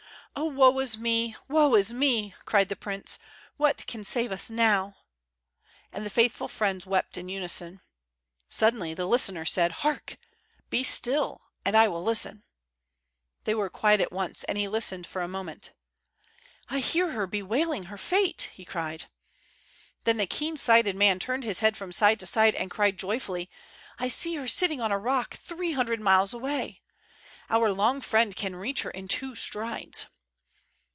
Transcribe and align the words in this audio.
"Oh, 0.33 0.45
woe 0.45 0.79
is 0.79 0.97
me! 0.97 1.35
woe 1.49 1.75
is 1.75 1.93
me!" 1.93 2.33
cried 2.45 2.69
the 2.69 2.75
prince. 2.77 3.19
"What 3.57 3.85
can 3.85 4.05
save 4.05 4.31
us 4.31 4.49
now?" 4.49 4.95
and 5.91 6.05
the 6.05 6.09
faithful 6.09 6.47
servants 6.47 6.85
wept 6.85 7.17
in 7.17 7.27
unison. 7.27 7.81
Suddenly 8.47 8.93
the 8.93 9.07
listener 9.07 9.43
said: 9.43 9.71
"Hark! 9.83 10.17
be 10.69 10.85
still, 10.85 11.41
and 11.65 11.75
I 11.75 11.89
will 11.89 12.01
listen." 12.01 12.43
They 13.43 13.53
were 13.53 13.69
quiet 13.69 13.99
at 13.99 14.13
once, 14.13 14.45
and 14.45 14.57
he 14.57 14.69
listened 14.69 15.05
for 15.05 15.21
a 15.21 15.27
moment. 15.27 15.71
"I 16.69 16.79
hear 16.79 17.11
her 17.11 17.27
bewailing 17.27 17.83
her 17.83 17.97
fate!" 17.97 18.49
he 18.53 18.63
cried. 18.63 19.09
Then 20.05 20.15
the 20.15 20.25
keen 20.27 20.55
sighted 20.55 20.95
man 20.95 21.19
turned 21.19 21.43
his 21.43 21.59
head 21.59 21.75
from 21.75 21.91
side 21.91 22.21
to 22.21 22.25
side 22.25 22.55
and 22.55 22.71
cried 22.71 22.97
joyfully: 22.97 23.49
"I 23.99 24.07
see 24.07 24.35
her 24.35 24.47
sitting 24.47 24.79
on 24.79 24.93
a 24.93 24.97
rock, 24.97 25.35
three 25.35 25.73
hundred 25.73 25.99
miles 25.99 26.33
away. 26.33 26.81
Our 27.49 27.69
long 27.73 27.99
friend 27.99 28.33
can 28.33 28.55
reach 28.55 28.83
her 28.83 28.91
in 28.91 29.09
two 29.09 29.35
strides." 29.35 30.07